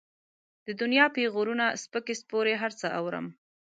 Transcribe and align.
د 0.67 0.69
دنيا 0.81 1.05
پېغورونه، 1.15 1.65
سپکې 1.81 2.13
سپورې 2.21 2.53
هر 2.61 2.71
څه 2.79 2.87
اورم. 2.99 3.25